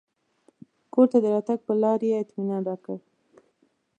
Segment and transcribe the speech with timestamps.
[0.93, 2.97] کور ته د راتګ پر لار یې اطمنان راکړ.